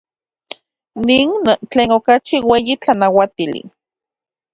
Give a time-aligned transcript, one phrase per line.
[1.07, 1.29] Nin
[1.71, 3.61] tlen okachi ueyi tlanauatili.